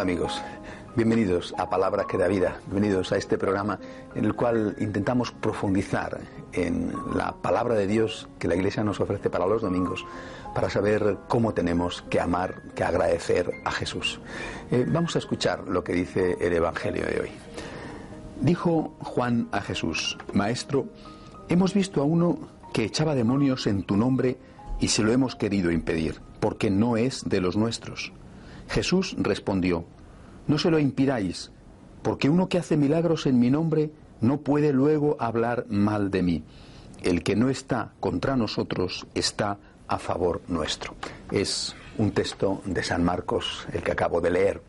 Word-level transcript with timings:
Hola 0.00 0.12
amigos, 0.12 0.40
bienvenidos 0.96 1.54
a 1.58 1.68
Palabra 1.68 2.06
que 2.06 2.16
da 2.16 2.26
vida, 2.26 2.58
bienvenidos 2.68 3.12
a 3.12 3.18
este 3.18 3.36
programa 3.36 3.78
en 4.14 4.24
el 4.24 4.34
cual 4.34 4.74
intentamos 4.80 5.30
profundizar 5.30 6.22
en 6.54 6.90
la 7.14 7.32
palabra 7.32 7.74
de 7.74 7.86
Dios 7.86 8.26
que 8.38 8.48
la 8.48 8.54
Iglesia 8.54 8.82
nos 8.82 8.98
ofrece 8.98 9.28
para 9.28 9.46
los 9.46 9.60
domingos, 9.60 10.06
para 10.54 10.70
saber 10.70 11.18
cómo 11.28 11.52
tenemos 11.52 12.00
que 12.08 12.18
amar, 12.18 12.62
que 12.74 12.82
agradecer 12.82 13.50
a 13.62 13.70
Jesús. 13.72 14.22
Eh, 14.70 14.86
vamos 14.88 15.16
a 15.16 15.18
escuchar 15.18 15.64
lo 15.68 15.84
que 15.84 15.92
dice 15.92 16.38
el 16.40 16.54
Evangelio 16.54 17.04
de 17.04 17.20
hoy. 17.20 17.30
Dijo 18.40 18.94
Juan 19.00 19.50
a 19.52 19.60
Jesús, 19.60 20.16
Maestro, 20.32 20.86
hemos 21.50 21.74
visto 21.74 22.00
a 22.00 22.04
uno 22.04 22.38
que 22.72 22.84
echaba 22.84 23.14
demonios 23.14 23.66
en 23.66 23.82
tu 23.82 23.98
nombre 23.98 24.38
y 24.80 24.88
se 24.88 25.02
lo 25.02 25.12
hemos 25.12 25.36
querido 25.36 25.70
impedir, 25.70 26.22
porque 26.40 26.70
no 26.70 26.96
es 26.96 27.28
de 27.28 27.42
los 27.42 27.54
nuestros. 27.54 28.14
Jesús 28.70 29.16
respondió, 29.18 29.84
No 30.46 30.58
se 30.58 30.70
lo 30.70 30.78
impidáis, 30.78 31.50
porque 32.02 32.30
uno 32.30 32.48
que 32.48 32.58
hace 32.58 32.76
milagros 32.76 33.26
en 33.26 33.38
mi 33.38 33.50
nombre 33.50 33.90
no 34.20 34.40
puede 34.40 34.72
luego 34.72 35.16
hablar 35.18 35.66
mal 35.68 36.10
de 36.10 36.22
mí. 36.22 36.44
El 37.02 37.22
que 37.22 37.36
no 37.36 37.50
está 37.50 37.92
contra 37.98 38.36
nosotros 38.36 39.06
está 39.14 39.58
a 39.88 39.98
favor 39.98 40.42
nuestro. 40.48 40.94
Es 41.32 41.74
un 41.98 42.12
texto 42.12 42.62
de 42.64 42.82
San 42.82 43.02
Marcos, 43.02 43.66
el 43.72 43.82
que 43.82 43.92
acabo 43.92 44.20
de 44.20 44.30
leer. 44.30 44.62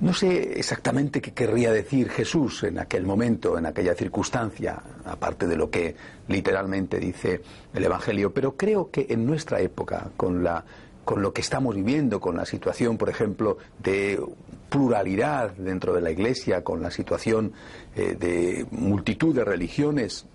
No 0.00 0.12
sé 0.12 0.58
exactamente 0.58 1.20
qué 1.20 1.32
querría 1.32 1.70
decir 1.70 2.08
Jesús 2.08 2.64
en 2.64 2.80
aquel 2.80 3.06
momento, 3.06 3.56
en 3.56 3.66
aquella 3.66 3.94
circunstancia, 3.94 4.82
aparte 5.04 5.46
de 5.46 5.56
lo 5.56 5.70
que 5.70 5.94
literalmente 6.26 6.98
dice 6.98 7.40
el 7.72 7.84
Evangelio, 7.84 8.34
pero 8.34 8.56
creo 8.56 8.90
que 8.90 9.06
en 9.10 9.24
nuestra 9.24 9.60
época, 9.60 10.10
con 10.16 10.42
la 10.42 10.64
con 11.04 11.22
lo 11.22 11.32
que 11.32 11.40
estamos 11.40 11.74
viviendo, 11.74 12.20
con 12.20 12.36
la 12.36 12.46
situación, 12.46 12.96
por 12.96 13.08
ejemplo, 13.08 13.58
de 13.82 14.20
pluralidad 14.68 15.50
dentro 15.52 15.92
de 15.92 16.00
la 16.00 16.10
Iglesia, 16.10 16.62
con 16.62 16.80
la 16.80 16.90
situación 16.90 17.52
eh, 17.94 18.16
de 18.18 18.66
multitud 18.70 19.34
de 19.34 19.44
religiones 19.44 20.26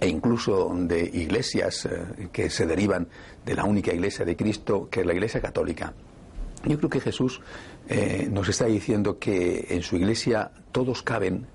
e 0.00 0.08
incluso 0.08 0.72
de 0.74 1.00
iglesias 1.02 1.86
eh, 1.86 2.28
que 2.32 2.50
se 2.50 2.66
derivan 2.66 3.08
de 3.44 3.54
la 3.54 3.64
única 3.64 3.92
Iglesia 3.92 4.24
de 4.24 4.36
Cristo, 4.36 4.88
que 4.90 5.00
es 5.00 5.06
la 5.06 5.14
Iglesia 5.14 5.40
Católica. 5.40 5.94
Yo 6.64 6.76
creo 6.76 6.90
que 6.90 7.00
Jesús 7.00 7.40
eh, 7.88 8.28
nos 8.30 8.48
está 8.48 8.66
diciendo 8.66 9.18
que 9.18 9.66
en 9.70 9.82
su 9.82 9.96
Iglesia 9.96 10.50
todos 10.72 11.02
caben 11.02 11.46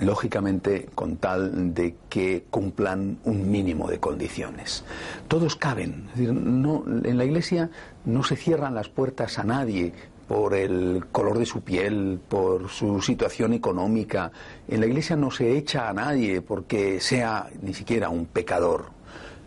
lógicamente 0.00 0.88
con 0.94 1.16
tal 1.16 1.74
de 1.74 1.94
que 2.08 2.44
cumplan 2.50 3.18
un 3.24 3.50
mínimo 3.50 3.88
de 3.88 3.98
condiciones. 3.98 4.84
Todos 5.28 5.56
caben. 5.56 6.08
no, 6.16 6.84
en 6.86 7.18
la 7.18 7.24
Iglesia 7.24 7.70
no 8.04 8.22
se 8.22 8.36
cierran 8.36 8.74
las 8.74 8.88
puertas 8.88 9.38
a 9.38 9.44
nadie 9.44 9.92
por 10.26 10.54
el 10.54 11.06
color 11.12 11.38
de 11.38 11.46
su 11.46 11.60
piel, 11.60 12.20
por 12.28 12.68
su 12.68 13.00
situación 13.00 13.52
económica. 13.52 14.32
En 14.68 14.80
la 14.80 14.86
Iglesia 14.86 15.16
no 15.16 15.30
se 15.30 15.56
echa 15.56 15.88
a 15.88 15.92
nadie 15.92 16.42
porque 16.42 17.00
sea 17.00 17.48
ni 17.62 17.74
siquiera 17.74 18.08
un 18.08 18.26
pecador. 18.26 18.95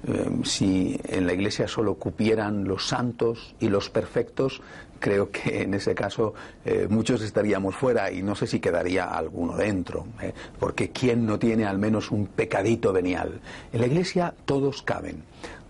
Eh, 0.08 0.30
si 0.44 1.00
en 1.08 1.28
la 1.28 1.34
Iglesia 1.34 1.68
solo 1.68 1.96
cupieran 1.96 2.64
los 2.64 2.88
santos 2.88 3.54
y 3.60 3.68
los 3.68 3.90
perfectos, 3.90 4.62
creo 5.00 5.30
que 5.30 5.64
en 5.64 5.74
ese 5.74 5.94
caso 5.94 6.34
eh, 6.66 6.88
muchos 6.90 7.22
estaríamos 7.22 7.76
fuera 7.76 8.12
y 8.12 8.22
no 8.22 8.36
sé 8.36 8.48
si 8.48 8.60
quedaría 8.60 9.06
alguno 9.06 9.56
dentro, 9.58 10.08
eh, 10.22 10.34
porque 10.58 10.90
¿quién 10.92 11.26
no 11.26 11.38
tiene 11.38 11.66
al 11.66 11.80
menos 11.80 12.12
un 12.12 12.28
pecadito 12.28 12.94
venial? 12.94 13.42
En 13.74 13.82
la 13.82 13.88
Iglesia 13.88 14.34
todos 14.46 14.82
caben, 14.82 15.24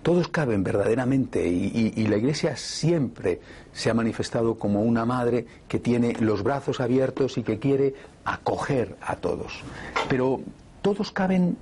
todos 0.04 0.28
caben 0.28 0.64
verdaderamente 0.64 1.48
y 1.48 2.08
la 2.08 2.18
Iglesia 2.18 2.56
siempre 2.56 3.42
se 3.74 3.90
ha 3.90 3.94
manifestado 3.94 4.56
como 4.56 4.82
una 4.82 5.06
madre 5.06 5.46
que 5.68 5.80
tiene 5.80 6.14
los 6.20 6.44
brazos 6.44 6.80
abiertos 6.80 7.38
y 7.38 7.44
que 7.44 7.60
quiere 7.60 7.96
acoger 8.26 8.96
a 9.02 9.16
todos. 9.18 9.62
Pero 10.08 10.40
todos 10.82 11.12
caben 11.12 11.58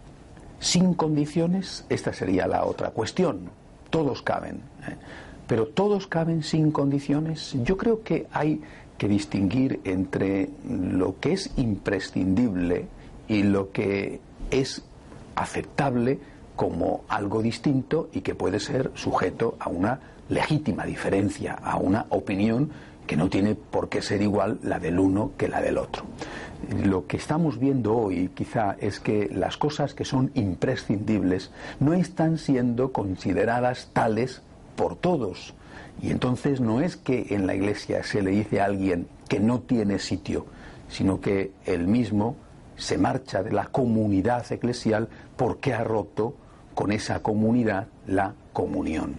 sin 0.60 0.94
condiciones, 0.94 1.86
esta 1.90 2.14
sería 2.14 2.48
la 2.48 2.66
otra 2.66 2.92
cuestión. 2.92 3.50
Todos 3.90 4.22
caben. 4.22 4.58
¿eh? 4.88 4.96
Pero 5.48 5.68
todos 5.68 6.08
caben 6.08 6.44
sin 6.44 6.72
condiciones. 6.72 7.56
Yo 7.64 7.78
creo 7.78 8.04
que 8.04 8.28
hay 8.32 8.62
que 8.98 9.08
distinguir 9.08 9.80
entre 9.84 10.50
lo 10.68 11.20
que 11.20 11.34
es 11.34 11.52
imprescindible 11.58 12.88
y 13.28 13.44
lo 13.44 13.72
que 13.72 14.20
es 14.52 14.82
aceptable 15.36 16.20
como 16.56 17.04
algo 17.08 17.42
distinto 17.42 18.10
y 18.12 18.22
que 18.22 18.34
puede 18.36 18.60
ser 18.60 18.92
sujeto 18.96 19.56
a 19.60 19.70
una 19.70 20.00
legítima 20.30 20.86
diferencia, 20.86 21.54
a 21.54 21.78
una 21.78 22.08
opinión 22.10 22.72
que 23.08 23.18
no 23.18 23.30
tiene 23.30 23.56
por 23.56 23.90
qué 23.90 24.02
ser 24.02 24.22
igual 24.22 24.60
la 24.62 24.80
del 24.80 25.00
uno 25.00 25.32
que 25.38 25.48
la 25.48 25.62
del 25.62 25.78
otro. 25.78 26.04
Lo 26.84 27.08
que 27.08 27.18
estamos 27.18 27.60
viendo 27.60 27.96
hoy 27.96 28.30
quizá 28.36 28.76
es 28.80 29.00
que 29.00 29.30
las 29.34 29.58
cosas 29.58 29.94
que 29.94 30.06
son 30.06 30.32
imprescindibles 30.36 31.52
no 31.80 31.94
están 31.94 32.38
siendo 32.38 32.92
consideradas 32.92 33.90
tales 33.94 34.42
por 34.76 34.96
todos. 34.96 35.54
Y 36.02 36.12
entonces 36.12 36.60
no 36.60 36.82
es 36.82 36.98
que 36.98 37.28
en 37.30 37.48
la 37.48 37.56
iglesia 37.56 38.04
se 38.04 38.22
le 38.22 38.32
dice 38.32 38.62
a 38.62 38.66
alguien 38.66 39.08
que 39.28 39.40
no 39.40 39.62
tiene 39.62 40.00
sitio, 40.00 40.46
sino 40.90 41.22
que 41.22 41.52
él 41.66 41.88
mismo 41.88 42.36
se 42.76 42.98
marcha 42.98 43.42
de 43.42 43.52
la 43.52 43.66
comunidad 43.66 44.52
eclesial 44.52 45.08
porque 45.36 45.74
ha 45.74 45.84
roto 45.84 46.36
con 46.76 46.92
esa 46.92 47.22
comunidad 47.22 47.88
la 48.06 48.34
comunión. 48.54 49.16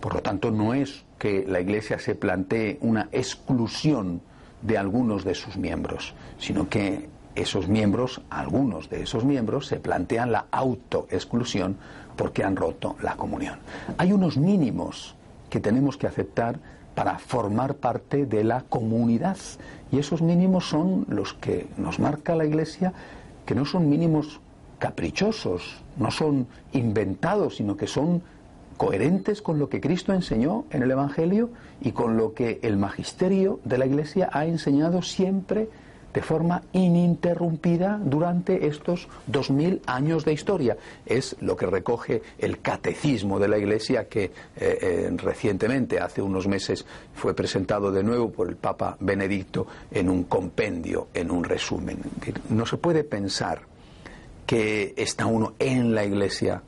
Por 0.00 0.14
lo 0.14 0.22
tanto, 0.22 0.50
no 0.50 0.74
es 0.74 1.04
que 1.20 1.44
la 1.46 1.60
Iglesia 1.60 1.98
se 1.98 2.14
plantee 2.14 2.78
una 2.80 3.10
exclusión 3.12 4.22
de 4.62 4.78
algunos 4.78 5.22
de 5.22 5.34
sus 5.34 5.58
miembros, 5.58 6.14
sino 6.38 6.70
que 6.70 7.10
esos 7.34 7.68
miembros, 7.68 8.22
algunos 8.30 8.88
de 8.88 9.02
esos 9.02 9.26
miembros, 9.26 9.66
se 9.66 9.76
plantean 9.76 10.32
la 10.32 10.46
autoexclusión 10.50 11.76
porque 12.16 12.42
han 12.42 12.56
roto 12.56 12.96
la 13.02 13.16
comunión. 13.16 13.58
Hay 13.98 14.12
unos 14.12 14.38
mínimos 14.38 15.14
que 15.50 15.60
tenemos 15.60 15.98
que 15.98 16.06
aceptar 16.06 16.58
para 16.94 17.18
formar 17.18 17.74
parte 17.74 18.24
de 18.24 18.42
la 18.42 18.62
comunidad 18.62 19.36
y 19.92 19.98
esos 19.98 20.22
mínimos 20.22 20.70
son 20.70 21.04
los 21.06 21.34
que 21.34 21.68
nos 21.76 21.98
marca 21.98 22.34
la 22.34 22.46
Iglesia, 22.46 22.94
que 23.44 23.54
no 23.54 23.66
son 23.66 23.90
mínimos 23.90 24.40
caprichosos, 24.78 25.82
no 25.98 26.10
son 26.10 26.46
inventados, 26.72 27.56
sino 27.56 27.76
que 27.76 27.86
son 27.86 28.22
coherentes 28.80 29.42
con 29.42 29.58
lo 29.58 29.68
que 29.68 29.78
Cristo 29.78 30.14
enseñó 30.14 30.64
en 30.70 30.82
el 30.82 30.90
Evangelio 30.90 31.50
y 31.82 31.92
con 31.92 32.16
lo 32.16 32.32
que 32.32 32.60
el 32.62 32.78
magisterio 32.78 33.60
de 33.62 33.76
la 33.76 33.84
Iglesia 33.84 34.30
ha 34.32 34.46
enseñado 34.46 35.02
siempre 35.02 35.68
de 36.14 36.22
forma 36.22 36.62
ininterrumpida 36.72 38.00
durante 38.02 38.66
estos 38.66 39.06
dos 39.26 39.50
mil 39.50 39.82
años 39.84 40.24
de 40.24 40.32
historia. 40.32 40.78
Es 41.04 41.36
lo 41.42 41.58
que 41.58 41.66
recoge 41.66 42.22
el 42.38 42.62
catecismo 42.62 43.38
de 43.38 43.48
la 43.48 43.58
Iglesia 43.58 44.08
que 44.08 44.24
eh, 44.24 44.32
eh, 44.56 45.10
recientemente, 45.14 46.00
hace 46.00 46.22
unos 46.22 46.48
meses, 46.48 46.86
fue 47.12 47.34
presentado 47.34 47.92
de 47.92 48.02
nuevo 48.02 48.30
por 48.30 48.48
el 48.48 48.56
Papa 48.56 48.96
Benedicto 48.98 49.66
en 49.90 50.08
un 50.08 50.24
compendio, 50.24 51.08
en 51.12 51.30
un 51.30 51.44
resumen. 51.44 51.98
No 52.48 52.64
se 52.64 52.78
puede 52.78 53.04
pensar 53.04 53.60
que 54.46 54.94
está 54.96 55.26
uno 55.26 55.52
en 55.58 55.94
la 55.94 56.02
Iglesia 56.02 56.62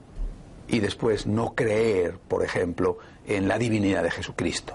y 0.73 0.81
después 0.81 1.27
no 1.27 1.55
creer, 1.55 2.19
por 2.27 2.43
ejemplo, 2.43 2.97
en 3.27 3.47
la 3.47 3.59
divinidad 3.59 4.03
de 4.03 4.11
Jesucristo, 4.11 4.73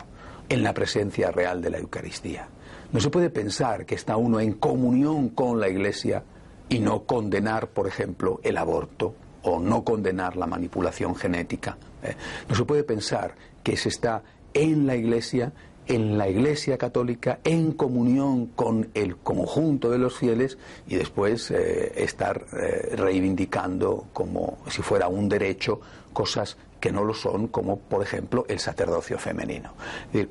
en 0.47 0.61
la 0.61 0.73
presencia 0.73 1.31
real 1.31 1.59
de 1.59 1.71
la 1.71 1.79
Eucaristía. 1.79 2.47
No 2.94 2.99
se 2.99 3.09
puede 3.09 3.31
pensar 3.31 3.85
que 3.88 3.95
está 3.95 4.15
uno 4.15 4.39
en 4.39 4.53
comunión 4.53 5.29
con 5.29 5.59
la 5.59 5.67
Iglesia 5.67 6.23
y 6.69 6.77
no 6.77 7.03
condenar, 7.03 7.69
por 7.69 7.88
ejemplo, 7.88 8.39
el 8.44 8.57
aborto 8.57 9.15
o 9.41 9.59
no 9.59 9.83
condenar 9.83 10.38
la 10.38 10.45
manipulación 10.45 11.15
genética. 11.15 11.77
¿eh? 12.03 12.15
No 12.47 12.55
se 12.55 12.63
puede 12.63 12.83
pensar 12.83 13.33
que 13.63 13.75
se 13.75 13.89
está 13.89 14.21
en 14.53 14.85
la 14.85 14.95
Iglesia 14.95 15.51
en 15.88 16.18
la 16.18 16.30
Iglesia 16.30 16.78
Católica 16.78 17.39
en 17.44 17.72
comunión 17.72 18.48
con 18.48 18.89
el 18.94 19.18
conjunto 19.18 19.89
de 19.89 19.98
los 19.98 20.18
fieles 20.18 20.57
y 20.88 20.95
después 20.95 21.51
eh, 21.51 21.94
estar 21.95 22.45
eh, 22.54 22.95
reivindicando 22.95 24.07
como 24.13 24.57
si 24.69 24.81
fuera 24.81 25.07
un 25.07 25.30
derecho 25.30 25.80
cosas 26.13 26.57
que 26.80 26.92
no 26.92 27.04
lo 27.04 27.13
son, 27.13 27.48
como 27.48 27.80
por 27.80 28.04
ejemplo 28.04 28.45
el 28.48 28.60
sacerdocio 28.60 29.18
femenino. 29.18 29.74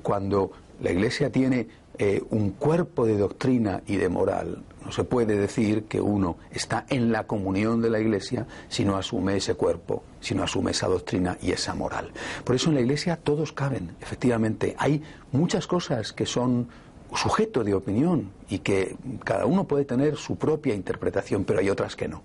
cuando 0.03 0.53
la 0.81 0.91
Iglesia 0.93 1.31
tiene 1.31 1.67
eh, 1.99 2.23
un 2.31 2.51
cuerpo 2.51 3.07
de 3.07 3.17
doctrina 3.17 3.83
y 3.87 3.97
de 3.97 4.09
moral, 4.09 4.63
no 4.85 4.93
se 4.93 5.05
puede 5.05 5.37
decir 5.37 5.85
que 5.85 6.01
uno 6.01 6.37
está 6.53 6.87
en 6.89 7.11
la 7.11 7.27
comunión 7.27 7.83
de 7.83 7.91
la 7.91 7.99
Iglesia 7.99 8.47
si 8.69 8.85
no 8.85 8.97
asume 8.97 9.37
ese 9.37 9.55
cuerpo, 9.55 10.05
si 10.21 10.35
no 10.35 10.45
asume 10.45 10.71
esa 10.71 10.87
doctrina 10.87 11.37
y 11.43 11.51
esa 11.51 11.75
moral. 11.75 12.13
Por 12.45 12.55
eso 12.55 12.69
en 12.69 12.77
la 12.77 12.83
Iglesia 12.83 13.17
todos 13.17 13.53
caben, 13.53 13.97
efectivamente. 14.01 14.77
Hay 14.79 15.03
muchas 15.33 15.67
cosas 15.67 16.13
que 16.13 16.25
son 16.25 16.69
sujeto 17.15 17.65
de 17.65 17.75
opinión 17.75 18.31
y 18.49 18.59
que 18.61 18.97
cada 19.25 19.47
uno 19.47 19.65
puede 19.65 19.85
tener 19.85 20.17
su 20.17 20.37
propia 20.37 20.75
interpretación, 20.75 21.45
pero 21.45 21.61
hay 21.61 21.71
otras 21.71 21.97
que 21.97 22.09
no. 22.09 22.23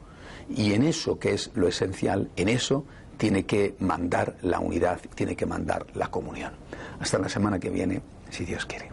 Y 0.50 0.74
en 0.74 0.84
eso, 0.84 1.18
que 1.18 1.34
es 1.34 1.50
lo 1.56 1.68
esencial, 1.68 2.30
en 2.36 2.50
eso 2.50 2.86
tiene 3.18 3.46
que 3.46 3.76
mandar 3.80 4.36
la 4.42 4.60
unidad, 4.60 5.00
tiene 5.16 5.36
que 5.36 5.46
mandar 5.46 5.86
la 5.96 6.10
comunión. 6.10 6.52
Hasta 7.00 7.20
la 7.20 7.30
semana 7.30 7.60
que 7.60 7.70
viene, 7.70 8.02
si 8.30 8.46
Dios 8.46 8.66
quiere. 8.66 8.91